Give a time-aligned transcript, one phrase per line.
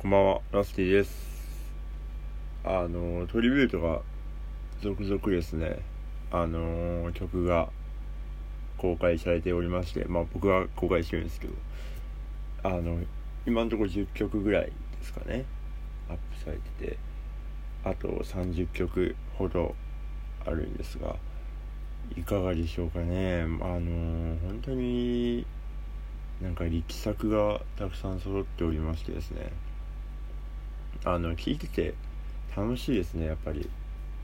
[0.00, 1.12] こんばんは、ラスティです。
[2.64, 4.00] あの、トリビュートが
[4.80, 5.80] 続々ですね、
[6.30, 7.68] あの、曲が
[8.78, 11.54] 公開されておりまして、まあ僕は公開してるんですけど、
[12.62, 12.98] あの、
[13.46, 14.72] 今のところ10曲ぐらいで
[15.02, 15.44] すかね、
[16.08, 16.98] アップされてて、
[17.84, 19.74] あと30曲ほど
[20.46, 21.16] あるんですが、
[22.16, 23.42] いかがでしょうかね。
[23.42, 25.44] あの、本当に
[26.40, 29.52] なんか力作がたくさん揃っておりましてですね
[31.04, 31.94] あの聞いてて
[32.56, 33.68] 楽しいですねやっぱり。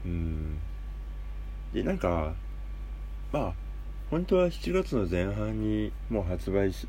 [0.05, 0.59] うん。
[1.73, 2.33] でなんか
[3.33, 3.53] まあ
[4.11, 6.87] 本当は7月の前半にもう発売し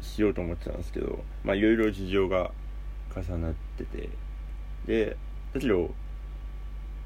[0.00, 2.50] しようと思ってたんですけどまあいろいろ事情が
[3.14, 4.08] 重なってて。
[4.86, 5.16] で
[5.52, 5.90] だけど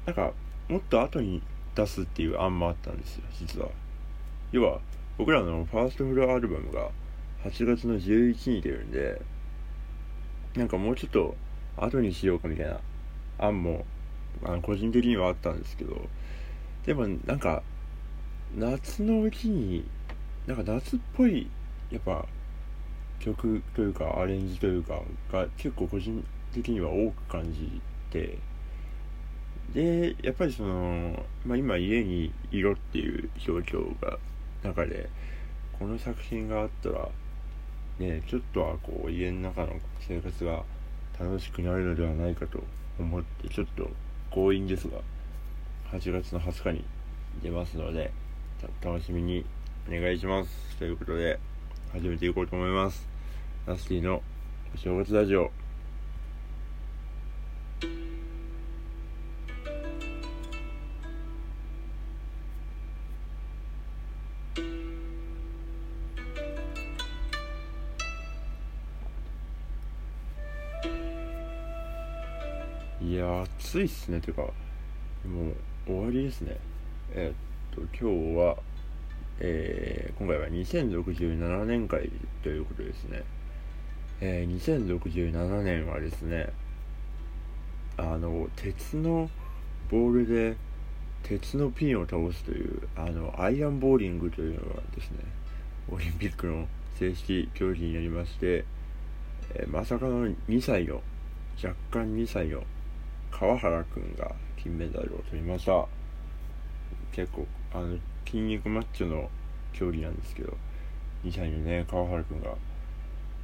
[0.05, 0.31] なんか
[0.69, 1.41] もっと後に
[1.75, 3.69] 出すっていう案もあったんですよ実は。
[4.51, 4.79] 要は
[5.17, 6.89] 僕らのファーストフルアルバムが
[7.43, 9.21] 8月の11日に出るんで
[10.55, 11.35] なんかもうちょっと
[11.77, 12.79] 後にしようかみたいな。
[13.39, 13.85] 案も
[14.43, 16.07] あの個人的にはあったんですけど。
[16.85, 17.63] でもなんか
[18.55, 19.85] 夏のうちに
[20.45, 21.47] なんか夏っぽい
[21.89, 22.25] やっぱ
[23.19, 28.37] 曲というかアレンジというかが結構個人的には多く感じて。
[29.73, 34.19] でやっぱりその、まあ、今家にいろっていう状況が
[34.61, 35.09] 中で
[35.79, 37.09] この作品があったら
[37.97, 40.61] ねちょっとはこう家の中の生活が
[41.19, 42.63] 楽しくなるのではないかと
[42.99, 43.89] 思ってちょっと
[44.31, 44.97] 強引ですが
[45.91, 46.85] 8月の20日に
[47.41, 48.11] 出ますので
[48.81, 49.45] 楽しみに
[49.87, 50.49] お願いします。
[50.77, 51.39] ということで
[51.91, 53.07] 始めていこうと思います。
[53.67, 54.21] ナスティの
[54.73, 55.62] お正月ラジオ。
[73.23, 74.53] や暑いっすねてかもう
[75.87, 76.57] 終わりですね。
[77.13, 78.57] えー、っと今日は
[79.39, 82.11] えー、今回は2067年会
[82.43, 83.23] ということですね。
[84.21, 86.53] えー、2067年はですね
[87.97, 89.29] あの鉄の
[89.89, 90.55] ボールで
[91.23, 95.17] 鉄のピンを倒すというあのアイアンボーリングというのがですね
[95.91, 96.67] オリンピックの
[96.97, 98.65] 正式競技になりまして、
[99.55, 101.01] えー、まさかの2歳の
[101.61, 102.63] 若干2歳の
[103.39, 105.85] 川原君が金メダルを取りました。
[107.11, 109.29] 結構あの筋肉マッチョの
[109.73, 110.55] 競技なんですけど
[111.25, 112.55] 2歳のね川原君が。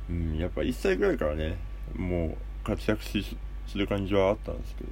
[0.09, 1.57] うんやっぱ1歳ぐらいからね
[1.95, 4.89] もう活躍しする感じはあったんですけど、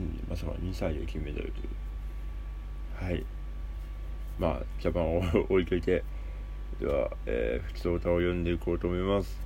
[0.00, 3.04] うん、まさか2歳で金メダルという。
[3.04, 3.24] はい。
[4.38, 6.02] まあジャパンを置いといて
[6.80, 9.38] では、えー、普通歌を読んでいこうと思います。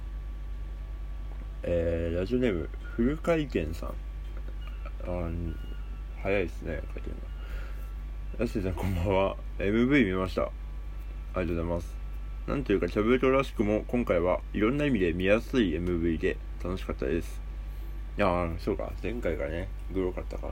[1.63, 3.95] えー、ラジオネームフル回転さん。
[5.07, 5.31] あ
[6.23, 8.39] 早いですね書いてるの。
[8.39, 9.37] ラッシーさんこんばんは。
[9.59, 10.43] MV 見ました。
[10.45, 10.49] あ
[11.37, 11.97] りがとうございます。
[12.47, 17.41] なんというかキャブルトらしくも今回はいろんな意味で見やすい MV で楽しかったです。
[18.17, 18.93] いやーそうか。
[19.03, 20.49] 前回がねグロかったか。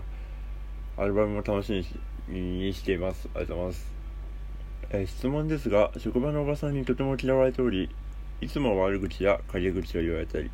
[0.99, 1.85] らアルバムも楽し
[2.29, 3.29] みにしています。
[3.35, 3.93] ありがとうございます。
[4.91, 7.89] え、質問ですが職場のおばさんにとても嫌われており
[8.43, 10.51] いつも悪口や陰口を言われたり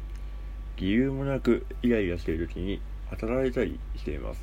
[0.77, 2.81] 理由もなくイライラしている時に
[3.11, 4.43] 働いたりしています。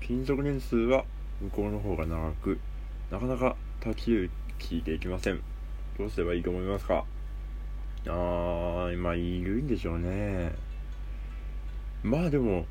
[0.00, 1.04] 勤続年数は
[1.40, 2.58] 向こうの方が長く
[3.10, 5.40] なかなか立ち行きできません。
[5.98, 7.04] どうすればいいと思いますか？
[8.06, 10.52] あーまあいるんでしょうね。
[12.02, 12.64] まあでも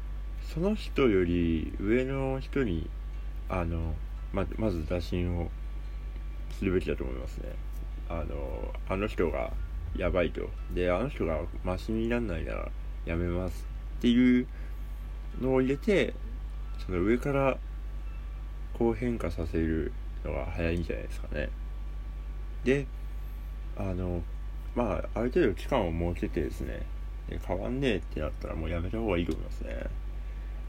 [0.53, 2.89] その人より上の人に
[3.49, 3.93] あの
[4.33, 5.51] ままず打診を
[6.57, 7.49] するべきだと思いますね。
[8.09, 9.51] あのあの人が
[9.95, 10.49] やばいと。
[10.73, 12.69] であの人がマシになんないなら
[13.05, 13.68] やめます。
[13.99, 14.47] っていう
[15.41, 16.13] のを入れて
[16.85, 17.57] その上から
[18.73, 19.91] こう変化させる
[20.23, 21.49] のが早いんじゃないですかね。
[22.63, 22.87] で
[23.77, 24.21] あの
[24.73, 26.81] まあある程度期間を設けてですね
[27.29, 29.85] で変わんねえってなったらもうやめた方がいいと思いますね。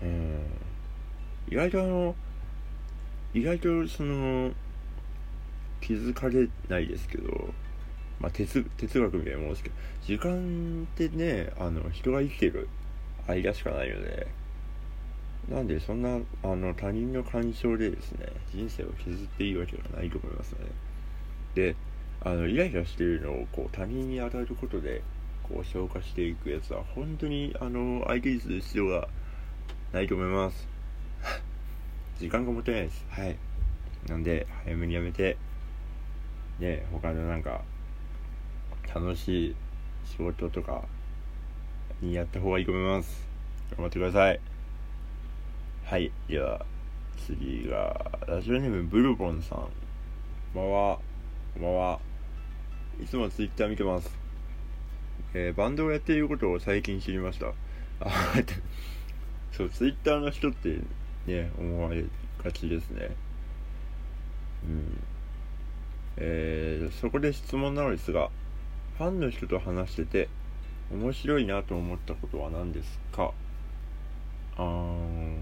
[0.02, 0.40] うん。
[1.50, 2.14] 意外とあの
[3.32, 4.50] 意外とその
[5.80, 7.54] 気づかれないですけど
[8.20, 12.68] まあ、哲哲学みたいなものですけど時間ってねあの人が生きてる
[13.30, 14.26] 間しかないので
[15.48, 20.58] なんでそんなあの他人の干渉でですね人生を削っていいわけがないと思いますね。
[21.54, 21.74] で
[22.22, 25.02] あのイライラしているのをこう他人に与えることで
[25.42, 29.08] こう消化していくやつは本当にあの相手にする必要が
[29.92, 30.68] ないと思います。
[32.20, 33.04] 時間がもったいないです。
[33.08, 33.36] はい。
[34.08, 35.36] なんで早めにやめて
[36.58, 37.62] ね他のなんか
[38.94, 39.56] 楽しい
[40.04, 40.84] 仕事とか
[42.00, 43.28] にやった方がいいと思います。
[43.76, 44.40] 頑張ってください。
[45.84, 46.64] はいでは
[47.26, 49.58] 次がラジオネームブルボンさん。
[49.58, 50.98] こんばんは。
[51.54, 52.00] こんばんは。
[53.02, 54.10] いつもツイッター見てます。
[55.34, 57.48] えー、バンドをやっていることを最近知りました。
[58.00, 58.10] あ
[59.52, 60.78] そうツイッターの人って
[61.26, 62.04] ね思われ
[62.42, 63.10] がちですね。
[64.64, 65.00] うん。
[66.16, 68.30] えー、そこで質問なのですが
[68.96, 70.28] ファンの人と話してて
[70.90, 73.32] 面白いなと思ったことは何ですか？
[74.56, 75.36] あー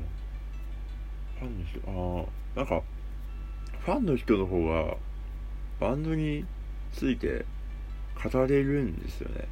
[1.41, 2.83] ファンの人あーなんか
[3.81, 4.97] ファンの人の方が
[5.81, 6.45] バンドに
[6.93, 7.45] ついて
[8.23, 9.49] 語れるんですよね。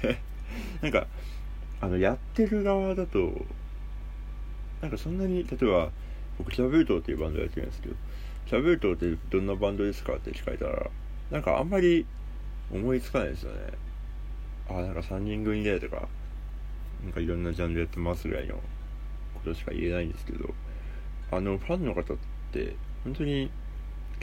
[0.80, 1.06] なんか
[1.80, 3.44] あのやってる側だと
[4.80, 5.90] なんかそんなに例えば
[6.38, 7.94] 僕キャブートっていうバンドやってるんですけど
[8.46, 10.90] キャブートってどんなバンドですかって聞かれたら
[11.30, 12.06] なんかあんまり
[12.72, 13.58] 思いつかないですよね。
[14.70, 16.08] あなんか3人組でとか
[17.02, 18.60] なんかいろんなジャンルやってますぐらいのこ
[19.44, 20.54] としか言えないんですけど
[21.30, 22.16] あのファンの方っ
[22.52, 23.50] て本当にい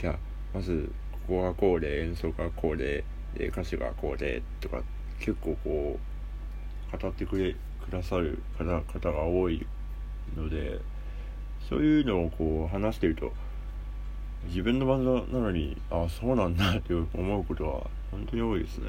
[0.02, 0.18] や
[0.54, 3.04] まずここがこうで演奏がこうで
[3.36, 4.82] で歌詞がこうでとか
[5.18, 5.98] 結構こ
[6.92, 7.54] う語ってくれ
[7.84, 9.66] くださる方方が多い
[10.36, 10.80] ので
[11.68, 13.32] そういうのをこう話してると
[14.46, 18.88] 自分のバンドなのにああそうなんだって思うことは本当に多いですね。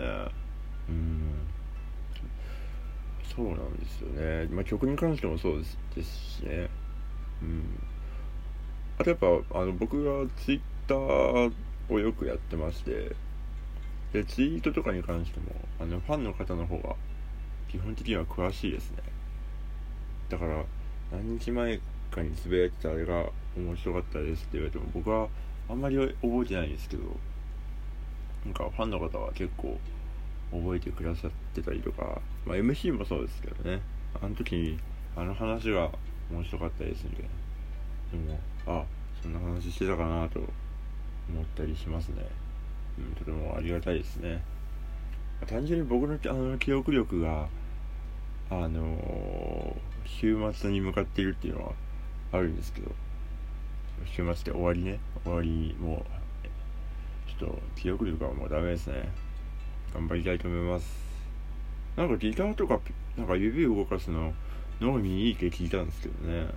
[3.36, 6.70] そうなんですよね、まあ、曲に関してもそうですですしね。
[7.42, 7.64] うん。
[8.98, 9.28] あとやっぱ
[9.60, 11.54] あの僕がツイッター
[11.90, 13.16] をよくやってまして
[14.12, 15.46] でツイートとかに関しても
[15.80, 16.96] あのファンの方の方が
[17.70, 18.98] 基本的には詳しいですね。
[20.28, 20.66] だから
[21.12, 21.80] 何日前
[22.12, 25.28] かにつぶやいてたあれが面白かったですって言われても僕は
[25.70, 27.04] あんまり覚えてないんですけど
[28.46, 29.78] なんかファンの方は結構
[30.52, 33.82] 覚えてくださってたりとか、まあ、MC もそうですけどね。
[34.22, 34.80] あの時に
[35.16, 35.90] あの話が
[36.32, 37.30] 面白かったですみたいな。
[38.12, 38.84] でもあ
[39.22, 42.26] そんな話してたかなと思ったりしますね、
[42.98, 44.42] うん、とてもありがたいですね。
[45.48, 47.48] 単純に僕のあの記憶力が
[48.50, 49.74] あのー、
[50.06, 51.74] 週末に向かっているっていうのは
[52.32, 52.92] あるんですけど
[54.06, 55.00] 週末って終わりね。
[55.24, 59.10] 終わりもうちょっと記憶力はもうダメですね。
[59.94, 60.88] 頑張りたいと思います。
[61.96, 62.80] なんかギターとか
[63.18, 64.34] なんか指動かすの
[64.80, 66.48] 脳にいいって聞いたんですけどね。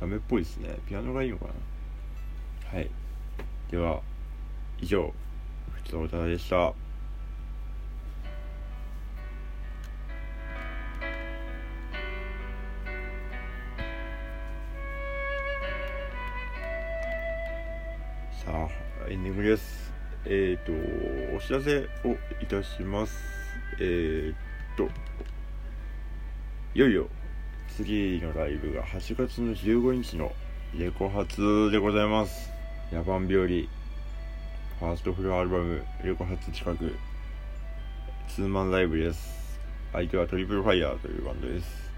[0.00, 0.76] ダメっぽいですね。
[0.88, 2.78] ピアノがいいのかな。
[2.78, 2.90] はい。
[3.70, 4.00] では
[4.80, 5.12] 以上
[5.72, 6.74] ふつおたでした。
[18.44, 18.68] さあ
[19.08, 19.91] エンディングです。
[20.24, 23.16] えっ、ー、とお知らせをいたします。
[23.80, 24.88] えっ、ー、と
[26.74, 27.08] いよいよ
[27.76, 30.32] 次のライブが8月の15日の
[30.76, 32.50] レコ発でございます。
[32.92, 33.68] 野蛮日
[34.80, 36.94] 和ファーストフルアルバムレコ発近く
[38.28, 39.60] ツーマンライブです。
[39.92, 41.90] 相手はトリプルファイヤーというバンドです。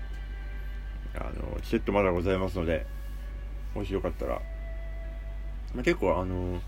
[1.15, 2.87] あのチケットまだございますので
[3.75, 4.41] もしよかったら
[5.75, 6.61] まあ、結構あの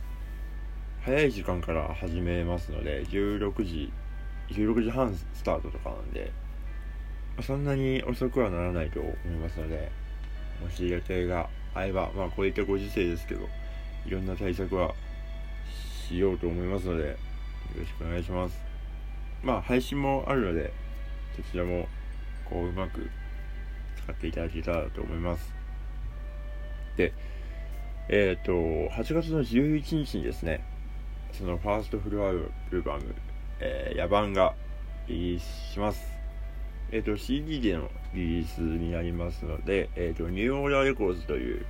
[1.06, 3.92] 早い時間から始めますので16時
[4.50, 6.32] 16時半スタートとかなんで、
[7.42, 9.92] そんなに遅くはならないと思いますので
[10.60, 13.42] もし予定が合えばまあこういったご時世ですけど
[14.04, 14.96] いろんな対策は
[16.08, 17.16] しようと思いますのでよ
[17.78, 18.58] ろしくお願いします。
[19.44, 20.72] まあ配信もあるので
[21.36, 21.86] そちらも
[22.50, 23.08] こううまく
[24.02, 25.54] 使っていただけたらと思います。
[26.96, 27.12] で
[28.08, 28.52] えっ、ー、と、
[28.94, 30.64] 8月の11日にですね、
[31.32, 33.14] そのファーストフルアルバム、
[33.60, 34.54] えー、野蛮が
[35.08, 36.00] リリースします。
[36.92, 41.66] えっ、ー、と、CD でのリリースになりますので、えっ、ー、と、ニューオーダーレコーズという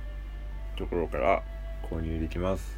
[0.77, 1.43] ところから
[1.89, 2.77] 購入できます。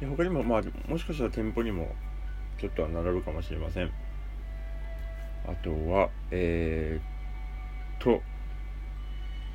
[0.00, 1.88] で他にも、まあ、もしかしたら店舗にも
[2.60, 3.90] ちょっとは並ぶかもしれません。
[5.46, 8.22] あとは、えー、と、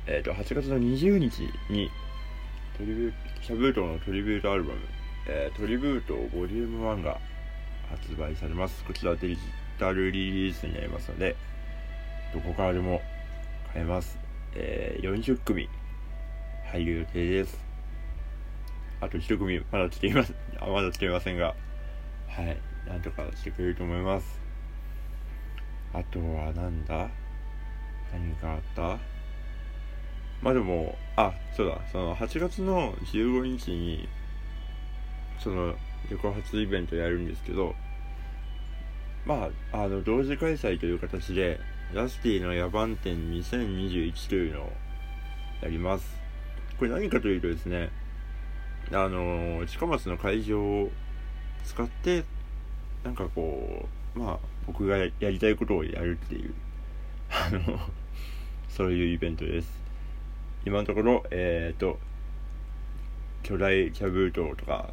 [0.06, 1.90] えっ、と、8月の20日に、
[2.76, 4.80] トリビュー、シャブートのトリビュートアルバム、
[5.26, 7.20] えー、トリビュートボリューム1が
[7.88, 8.84] 発売されます。
[8.84, 9.40] こちらデジ
[9.78, 11.36] タルリリースになりますので、
[12.34, 13.00] どこからでも
[13.72, 14.18] 買えます。
[14.54, 15.68] えー、40組
[16.72, 17.58] 入る予定です。
[19.00, 20.34] あと1組まだ来ています。
[20.58, 21.54] あまだ来ていませんが、
[22.28, 22.56] はい、
[22.88, 24.40] なんとかしてくれると思います。
[25.92, 27.08] あとはなんだ？
[28.12, 28.98] 何があった？
[30.42, 34.08] まあでも、あ、そうだ、その8月の15日に、
[35.38, 35.74] その、
[36.10, 37.74] 横発イベントやるんですけど、
[39.24, 41.60] まああの同時開催という形で
[41.94, 44.72] ラスティの野蛮展2021というのを
[45.62, 46.16] やります。
[46.78, 47.90] これ何かというとですね
[48.90, 50.90] あの近松の会場を
[51.64, 52.24] 使って
[53.04, 53.86] なんかこ
[54.16, 56.54] うまあ僕がやりたいことをやるっていう
[57.30, 57.78] あの
[58.68, 59.82] そういうイベントです。
[60.64, 62.00] 今のところえっ、ー、と
[63.44, 64.92] 巨大キャブートとか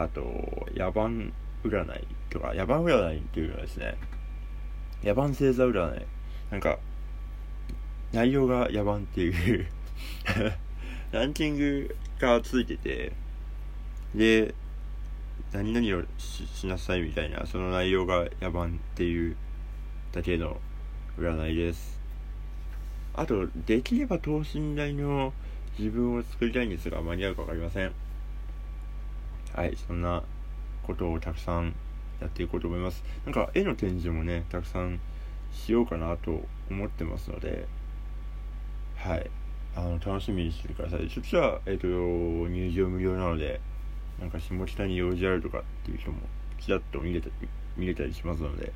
[0.00, 0.22] あと
[0.74, 1.30] 野蛮
[1.62, 3.98] 占いとか野蛮占いっていうのはですね
[5.04, 6.06] 野蛮星座占い。
[6.50, 6.78] なんか
[8.12, 9.66] 内容が野蛮っていう
[11.12, 13.12] ランキングがついてて
[14.14, 14.54] で
[15.52, 19.36] 何々をしなさいみたいなその内容が野蛮っていう
[20.12, 20.58] だけの
[21.18, 22.00] 占いです。
[23.12, 25.34] あとできれば等身大の
[25.78, 27.92] 自分を作りたいんですが間に合うか分かりません。
[29.54, 30.22] はいそんな
[30.86, 31.74] ことをたくさん
[32.20, 33.02] やっていこうと思います。
[33.24, 35.00] なんか絵の展示もねたくさん
[35.52, 37.66] しようかなと思ってますので。
[38.96, 39.30] はい
[39.74, 41.08] あの楽しみにしてください。
[41.08, 41.86] そっちは、えっ、ー、と
[42.48, 43.60] 入場無料なので
[44.18, 46.18] なんか下北に用事あるとかっていう人も
[46.60, 47.28] ちらっと見れた
[47.76, 48.72] 見れたりしますのでよ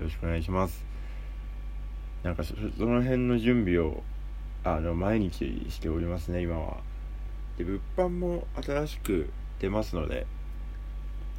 [0.00, 0.84] ろしくお願いします。
[2.22, 4.02] なんかその辺の準備を
[4.64, 6.78] あの毎日しておりますね今は。
[7.58, 9.30] で物販も新しく
[9.62, 10.26] 出ますので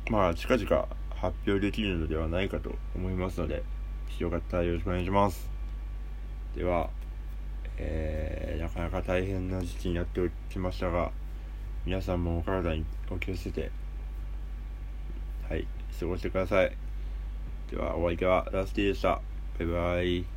[0.09, 3.63] まあ近々発表できるのではないかと思いますので
[4.17, 5.49] よかったらよろしくお願いします。
[6.55, 6.89] では
[7.77, 11.11] えー、なかなか大変な時期になってきましたが
[11.85, 13.71] 皆さんもお体にお気をつけて
[15.49, 15.67] はい
[15.99, 16.71] 過ごしてください。
[17.71, 19.19] ではお相手はラスティでした。
[19.59, 20.32] バイバイ。